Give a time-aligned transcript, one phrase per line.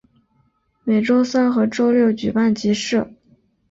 [0.83, 3.05] 每周三和周六举办集市。